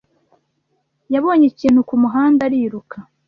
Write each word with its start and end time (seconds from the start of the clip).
yabonye 1.13 1.45
ikintu 1.49 1.79
kumuhanda 1.89 2.41
ariruka. 2.47 2.97